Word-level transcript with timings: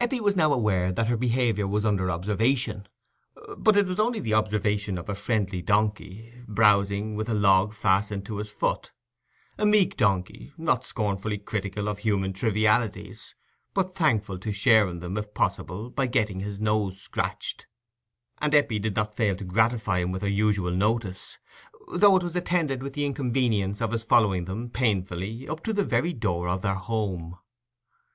Eppie 0.00 0.22
was 0.22 0.34
now 0.34 0.54
aware 0.54 0.90
that 0.90 1.08
her 1.08 1.18
behaviour 1.18 1.66
was 1.66 1.84
under 1.84 2.10
observation, 2.10 2.88
but 3.58 3.76
it 3.76 3.84
was 3.84 4.00
only 4.00 4.18
the 4.18 4.32
observation 4.32 4.96
of 4.96 5.06
a 5.10 5.14
friendly 5.14 5.60
donkey, 5.60 6.32
browsing 6.48 7.14
with 7.14 7.28
a 7.28 7.34
log 7.34 7.74
fastened 7.74 8.24
to 8.24 8.38
his 8.38 8.50
foot—a 8.50 9.66
meek 9.66 9.94
donkey, 9.98 10.50
not 10.56 10.86
scornfully 10.86 11.36
critical 11.36 11.90
of 11.90 11.98
human 11.98 12.32
trivialities, 12.32 13.34
but 13.74 13.94
thankful 13.94 14.38
to 14.38 14.50
share 14.50 14.88
in 14.88 15.00
them, 15.00 15.18
if 15.18 15.34
possible, 15.34 15.90
by 15.90 16.06
getting 16.06 16.40
his 16.40 16.58
nose 16.58 16.98
scratched; 16.98 17.66
and 18.38 18.54
Eppie 18.54 18.78
did 18.78 18.96
not 18.96 19.14
fail 19.14 19.36
to 19.36 19.44
gratify 19.44 19.98
him 19.98 20.10
with 20.10 20.22
her 20.22 20.28
usual 20.30 20.70
notice, 20.72 21.36
though 21.94 22.16
it 22.16 22.22
was 22.22 22.34
attended 22.34 22.82
with 22.82 22.94
the 22.94 23.04
inconvenience 23.04 23.82
of 23.82 23.92
his 23.92 24.04
following 24.04 24.46
them, 24.46 24.70
painfully, 24.70 25.46
up 25.46 25.62
to 25.62 25.74
the 25.74 25.84
very 25.84 26.14
door 26.14 26.48
of 26.48 26.62
their 26.62 26.76
home. 26.76 27.36